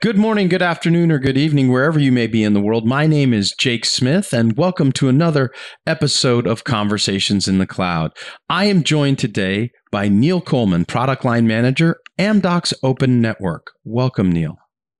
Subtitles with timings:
[0.00, 2.86] Good morning, good afternoon, or good evening, wherever you may be in the world.
[2.86, 5.50] My name is Jake Smith, and welcome to another
[5.88, 8.12] episode of Conversations in the Cloud.
[8.48, 13.72] I am joined today by Neil Coleman, Product Line Manager, Amdocs Open Network.
[13.82, 14.54] Welcome, Neil.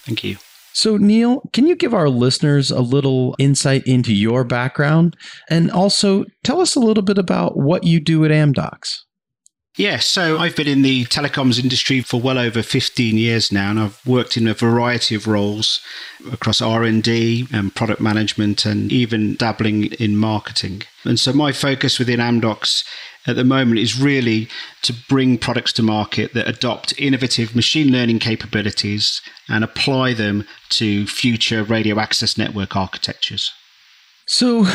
[0.00, 0.36] Thank you.
[0.74, 5.16] So, Neil, can you give our listeners a little insight into your background
[5.48, 8.90] and also tell us a little bit about what you do at Amdocs?
[9.78, 13.80] Yeah, so I've been in the telecoms industry for well over 15 years now, and
[13.80, 15.80] I've worked in a variety of roles
[16.30, 20.82] across R&D and product management and even dabbling in marketing.
[21.04, 22.84] And so my focus within Amdocs
[23.26, 24.48] at the moment is really
[24.82, 31.06] to bring products to market that adopt innovative machine learning capabilities and apply them to
[31.06, 33.50] future radio access network architectures.
[34.26, 34.66] So,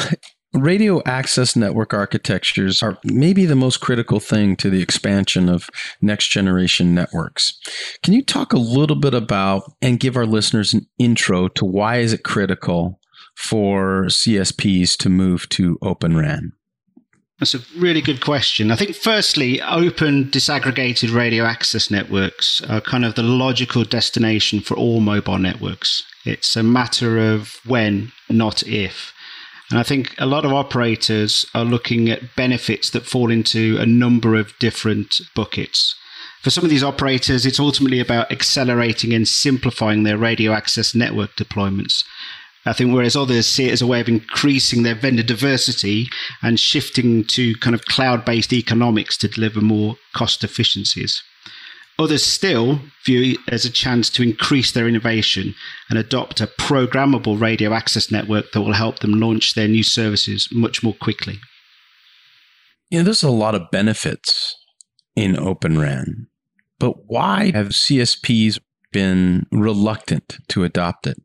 [0.53, 5.69] Radio access network architectures are maybe the most critical thing to the expansion of
[6.01, 7.59] next generation networks.
[8.01, 11.97] Can you talk a little bit about and give our listeners an intro to why
[11.97, 12.99] is it critical
[13.35, 16.53] for CSPs to move to Open RAN?
[17.39, 18.71] That's a really good question.
[18.71, 24.75] I think, firstly, open disaggregated radio access networks are kind of the logical destination for
[24.75, 26.03] all mobile networks.
[26.25, 29.13] It's a matter of when, not if.
[29.69, 33.85] And I think a lot of operators are looking at benefits that fall into a
[33.85, 35.93] number of different buckets.
[36.41, 41.35] For some of these operators, it's ultimately about accelerating and simplifying their radio access network
[41.35, 42.03] deployments.
[42.65, 46.07] I think whereas others see it as a way of increasing their vendor diversity
[46.41, 51.23] and shifting to kind of cloud based economics to deliver more cost efficiencies.
[51.99, 55.55] Others still view it as a chance to increase their innovation
[55.89, 60.47] and adopt a programmable radio access network that will help them launch their new services
[60.51, 61.39] much more quickly.
[62.89, 64.55] You know, there's a lot of benefits
[65.15, 66.27] in Open RAN,
[66.77, 68.59] but why have CSPs
[68.91, 71.17] been reluctant to adopt it?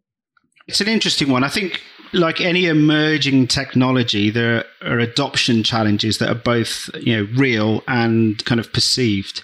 [0.67, 1.45] It's an interesting one.
[1.45, 1.83] I think,
[2.15, 8.43] like any emerging technology, there are adoption challenges that are both, you know, real and
[8.47, 9.43] kind of perceived.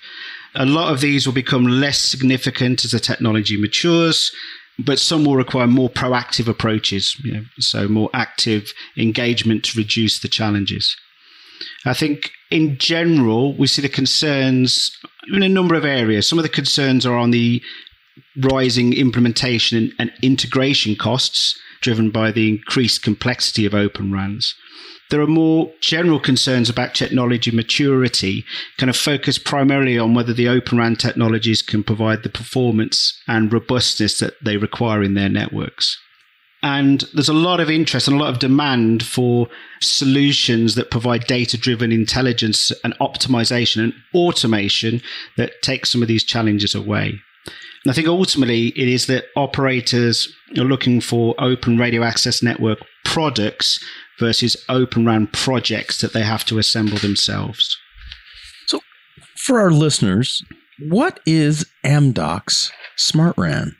[0.55, 4.33] A lot of these will become less significant as the technology matures,
[4.79, 10.21] but some will require more proactive approaches, you know, so more active engagement to reduce
[10.21, 10.97] the challenges.
[11.85, 14.97] I think in general, we see the concerns
[15.33, 16.29] in a number of areas.
[16.29, 17.63] Some of the concerns are on the
[18.41, 24.55] rising implementation and integration costs driven by the increased complexity of open RANs.
[25.11, 28.45] There are more general concerns about technology maturity,
[28.77, 33.51] kind of focus primarily on whether the Open RAN technologies can provide the performance and
[33.51, 35.99] robustness that they require in their networks.
[36.63, 39.49] And there's a lot of interest and a lot of demand for
[39.81, 45.01] solutions that provide data driven intelligence and optimization and automation
[45.37, 47.21] that take some of these challenges away.
[47.85, 52.81] And I think ultimately it is that operators are looking for open radio access network
[53.05, 53.83] products
[54.19, 57.77] versus open RAN projects that they have to assemble themselves.
[58.67, 58.81] So,
[59.37, 60.43] for our listeners,
[60.81, 63.77] what is Amdocs Smart RAN?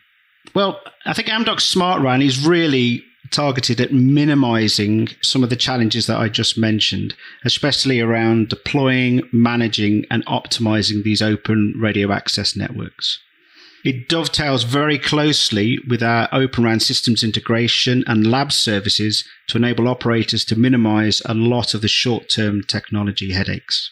[0.55, 6.07] Well, I think Amdocs Smart RAN is really targeted at minimizing some of the challenges
[6.07, 13.21] that I just mentioned, especially around deploying, managing, and optimizing these open radio access networks.
[13.85, 19.87] It dovetails very closely with our Open RAN systems integration and lab services to enable
[19.87, 23.91] operators to minimize a lot of the short term technology headaches.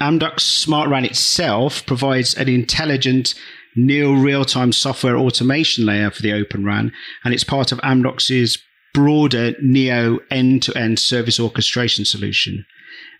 [0.00, 3.34] Amdocs Smart RAN itself provides an intelligent,
[3.76, 6.92] near real time software automation layer for the Open RAN,
[7.22, 8.58] and it's part of Amdocs's
[8.94, 12.64] broader Neo end to end service orchestration solution.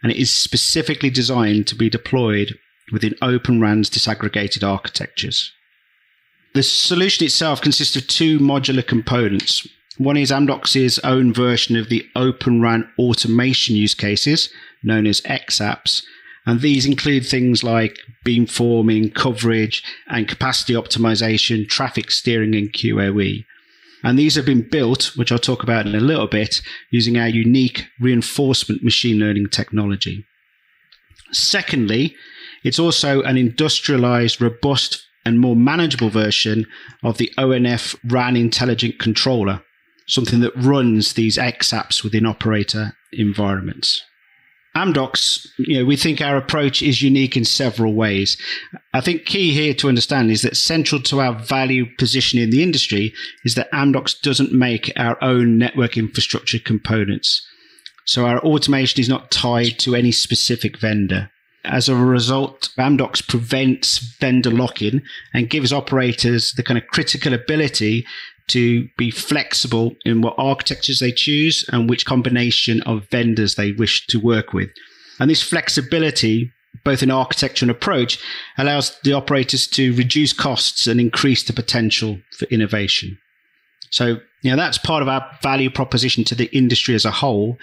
[0.03, 2.59] And it is specifically designed to be deployed
[2.93, 5.53] within Open RAN's disaggregated architectures.
[6.55, 9.67] The solution itself consists of two modular components.
[9.99, 14.49] One is Amdocs' own version of the Open RAN automation use cases,
[14.83, 16.03] known as XApps,
[16.47, 23.45] and these include things like beamforming, coverage, and capacity optimization, traffic steering, and QoE.
[24.03, 27.29] And these have been built, which I'll talk about in a little bit, using our
[27.29, 30.25] unique reinforcement machine learning technology.
[31.33, 32.17] Secondly,
[32.65, 36.67] it's also an industrialized, robust, and more manageable version
[37.03, 39.63] of the ONF RAN Intelligent Controller,
[40.07, 44.03] something that runs these XApps within operator environments.
[44.77, 48.37] Amdocs, you know, we think our approach is unique in several ways.
[48.95, 52.63] I think key here to understand is that central to our value position in the
[52.63, 53.13] industry
[53.45, 57.45] is that Amdocs doesn't make our own network infrastructure components.
[58.05, 61.31] So our automation is not tied to any specific vendor.
[61.65, 65.03] As a result, Amdocs prevents vendor lock-in
[65.35, 68.07] and gives operators the kind of critical ability
[68.49, 74.07] to be flexible in what architectures they choose and which combination of vendors they wish
[74.09, 74.71] to work with.
[75.21, 76.51] And this flexibility,
[76.83, 78.19] both in architecture and approach,
[78.59, 83.19] allows the operators to reduce costs and increase the potential for innovation.
[83.91, 87.59] So, you know, that's part of our value proposition to the industry as a whole.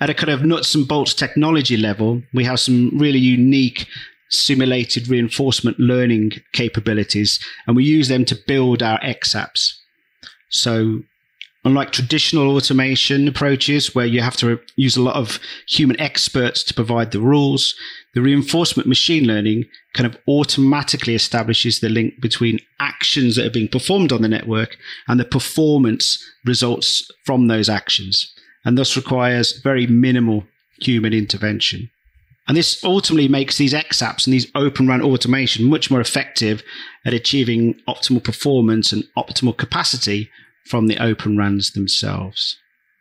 [0.00, 3.86] At a kind of nuts and bolts technology level, we have some really unique
[4.28, 9.74] simulated reinforcement learning capabilities, and we use them to build our XApps.
[10.50, 11.02] So,
[11.64, 16.74] unlike traditional automation approaches where you have to use a lot of human experts to
[16.74, 17.74] provide the rules,
[18.14, 19.64] the reinforcement machine learning
[19.94, 24.76] kind of automatically establishes the link between actions that are being performed on the network
[25.08, 28.33] and the performance results from those actions,
[28.64, 30.44] and thus requires very minimal
[30.80, 31.90] human intervention.
[32.46, 36.62] And this ultimately makes these XApps and these open RAN automation much more effective
[37.06, 40.30] at achieving optimal performance and optimal capacity
[40.66, 42.58] from the open RANs themselves.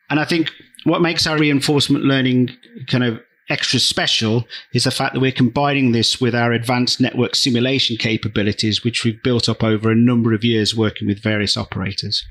[0.10, 0.52] And I think
[0.86, 2.52] what makes our reinforcement learning
[2.88, 3.20] kind of
[3.50, 8.84] extra special is the fact that we're combining this with our advanced network simulation capabilities,
[8.84, 12.26] which we've built up over a number of years working with various operators.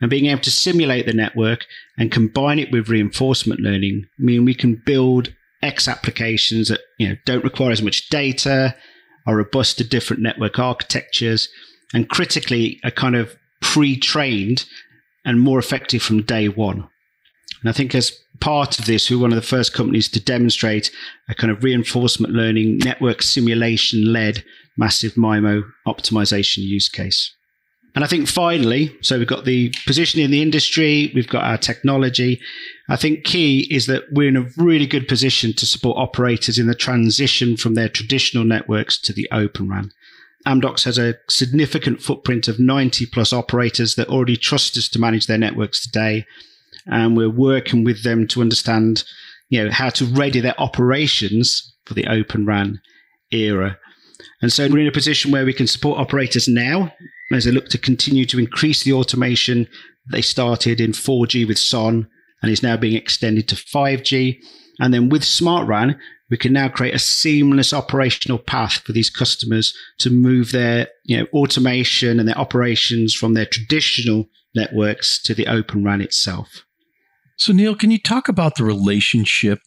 [0.00, 1.66] And being able to simulate the network
[1.98, 7.16] and combine it with reinforcement learning mean we can build X applications that you know
[7.26, 8.74] don't require as much data,
[9.26, 11.48] are robust to different network architectures,
[11.92, 14.64] and critically are kind of pre-trained
[15.24, 16.88] and more effective from day one.
[17.60, 20.90] And I think as part of this, we're one of the first companies to demonstrate
[21.28, 24.42] a kind of reinforcement learning network simulation led
[24.78, 27.34] massive MIMO optimization use case.
[27.94, 31.58] And I think finally, so we've got the position in the industry, we've got our
[31.58, 32.40] technology.
[32.88, 36.66] I think key is that we're in a really good position to support operators in
[36.66, 39.90] the transition from their traditional networks to the open RAN.
[40.46, 45.26] Amdocs has a significant footprint of 90 plus operators that already trust us to manage
[45.26, 46.26] their networks today.
[46.86, 49.04] And we're working with them to understand,
[49.48, 52.80] you know, how to ready their operations for the open RAN
[53.30, 53.78] era.
[54.42, 56.92] And so we're in a position where we can support operators now
[57.32, 59.68] as they look to continue to increase the automation
[60.10, 62.08] they started in 4G with SON
[62.42, 64.38] and is now being extended to 5G.
[64.80, 65.98] And then with Smart RAN,
[66.30, 71.18] we can now create a seamless operational path for these customers to move their you
[71.18, 76.64] know, automation and their operations from their traditional networks to the Open RAN itself.
[77.36, 79.60] So, Neil, can you talk about the relationship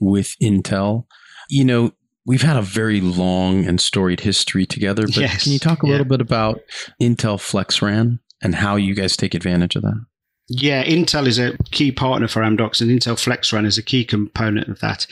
[0.00, 1.06] with Intel?
[1.48, 1.92] You know,
[2.26, 5.44] we've had a very long and storied history together, but yes.
[5.44, 5.92] can you talk a yeah.
[5.92, 6.60] little bit about
[7.00, 10.04] Intel FlexRAN and how you guys take advantage of that?
[10.48, 14.68] Yeah, Intel is a key partner for Amdocs, and Intel FlexRAN is a key component
[14.68, 15.06] of that.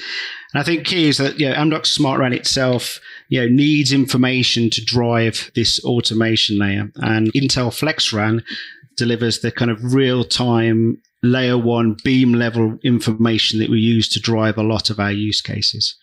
[0.53, 4.71] And I think key is that you know, Amdocs SmartRAN itself you know, needs information
[4.71, 8.45] to drive this automation layer, and Intel FlexRAN
[8.97, 14.21] delivers the kind of real time layer one beam level information that we use to
[14.21, 15.97] drive a lot of our use cases.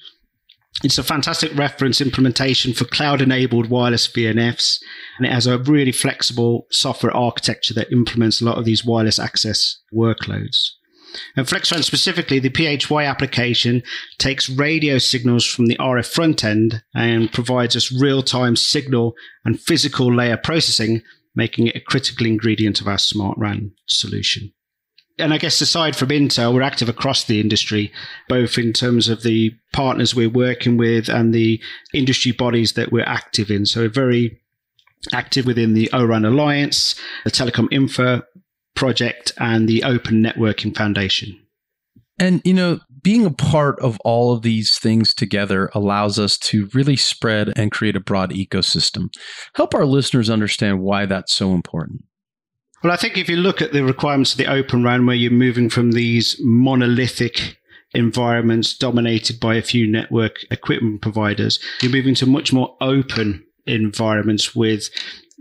[0.83, 4.81] It's a fantastic reference implementation for cloud enabled wireless VNFs.
[5.17, 9.19] And it has a really flexible software architecture that implements a lot of these wireless
[9.19, 10.71] access workloads.
[11.35, 13.83] And FlexRAN specifically, the PHY application
[14.17, 19.13] takes radio signals from the RF front end and provides us real time signal
[19.43, 21.03] and physical layer processing,
[21.35, 24.53] making it a critical ingredient of our smart RAN solution
[25.21, 27.91] and I guess aside from Intel, we're active across the industry,
[28.27, 31.61] both in terms of the partners we're working with and the
[31.93, 33.65] industry bodies that we're active in.
[33.65, 34.41] So we're very
[35.13, 38.23] active within the ORAN Alliance, the Telecom Infra
[38.75, 41.37] project, and the Open Networking Foundation.
[42.19, 46.69] And, you know, being a part of all of these things together allows us to
[46.73, 49.07] really spread and create a broad ecosystem.
[49.55, 52.03] Help our listeners understand why that's so important.
[52.83, 55.31] Well, I think if you look at the requirements of the Open RAN, where you're
[55.31, 57.57] moving from these monolithic
[57.93, 64.55] environments dominated by a few network equipment providers, you're moving to much more open environments
[64.55, 64.89] with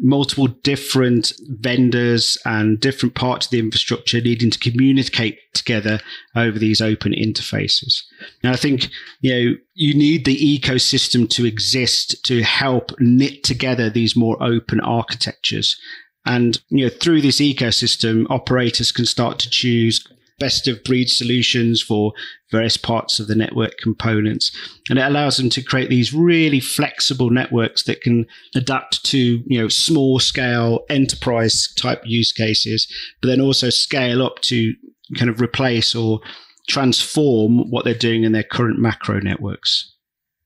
[0.02, 6.00] multiple different vendors and different parts of the infrastructure needing to communicate together
[6.34, 8.02] over these open interfaces.
[8.42, 8.88] And I think,
[9.20, 14.80] you know, you need the ecosystem to exist to help knit together these more open
[14.80, 15.78] architectures
[16.26, 20.06] and you know, through this ecosystem, operators can start to choose
[20.40, 22.12] best of breed solutions for
[22.50, 24.50] various parts of the network components.
[24.88, 29.60] And it allows them to create these really flexible networks that can adapt to, you
[29.60, 34.74] know, small scale enterprise type use cases, but then also scale up to
[35.16, 36.20] kind of replace or
[36.68, 39.94] transform what they're doing in their current macro networks.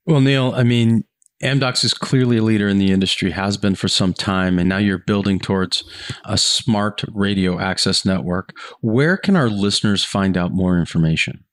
[0.06, 1.04] Well, Neil, I mean,
[1.44, 4.78] Amdocs is clearly a leader in the industry, has been for some time, and now
[4.78, 5.84] you're building towards
[6.24, 8.56] a smart radio access network.
[8.80, 11.44] Where can our listeners find out more information?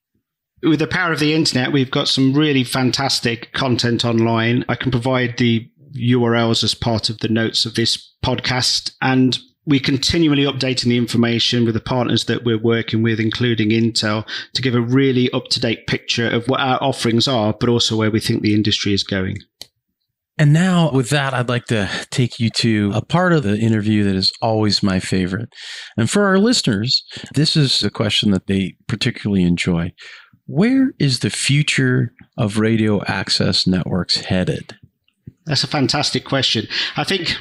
[0.63, 4.63] With the power of the internet, we've got some really fantastic content online.
[4.69, 8.93] I can provide the URLs as part of the notes of this podcast.
[9.01, 14.25] And we're continually updating the information with the partners that we're working with, including Intel,
[14.53, 17.98] to give a really up to date picture of what our offerings are, but also
[17.98, 19.38] where we think the industry is going.
[20.41, 24.03] And now, with that, I'd like to take you to a part of the interview
[24.05, 25.53] that is always my favorite.
[25.95, 27.03] And for our listeners,
[27.36, 29.93] this is a question that they particularly enjoy.
[30.48, 34.75] Where is the future of radio access networks headed?
[35.45, 36.65] That's a fantastic question.
[36.98, 37.36] I think,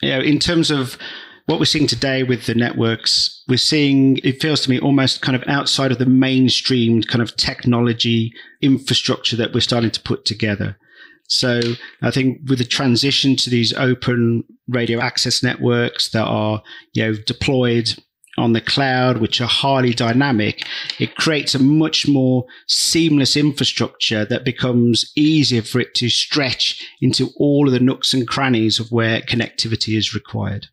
[0.00, 0.96] you know, in terms of
[1.44, 5.36] what we're seeing today with the networks, we're seeing, it feels to me almost kind
[5.36, 8.32] of outside of the mainstream kind of technology
[8.62, 10.78] infrastructure that we're starting to put together.
[11.28, 11.60] So
[12.02, 17.14] I think with the transition to these open radio access networks that are, you know,
[17.26, 17.96] deployed
[18.38, 20.66] on the cloud, which are highly dynamic,
[20.98, 27.30] it creates a much more seamless infrastructure that becomes easier for it to stretch into
[27.36, 30.66] all of the nooks and crannies of where connectivity is required.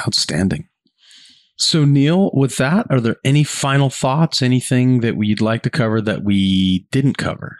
[0.00, 0.68] Outstanding.
[1.56, 6.00] So, Neil, with that, are there any final thoughts, anything that we'd like to cover
[6.00, 7.58] that we didn't cover?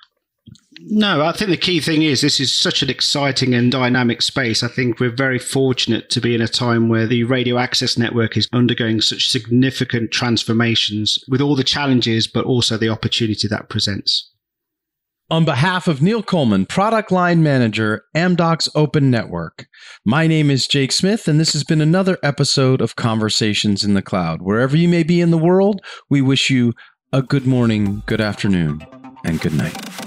[0.87, 4.63] No, I think the key thing is this is such an exciting and dynamic space.
[4.63, 8.37] I think we're very fortunate to be in a time where the radio access network
[8.37, 14.31] is undergoing such significant transformations with all the challenges, but also the opportunity that presents.
[15.31, 19.67] On behalf of Neil Coleman, Product Line Manager, Amdocs Open Network,
[20.05, 24.03] my name is Jake Smith, and this has been another episode of Conversations in the
[24.03, 24.43] Cloud.
[24.43, 26.75] Wherever you may be in the world, we wish you
[27.11, 28.87] a good morning, good afternoon,
[29.25, 30.04] and good night.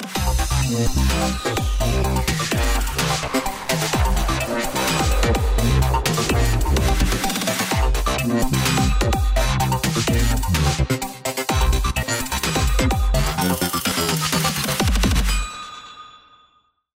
[0.70, 1.76] Thank you.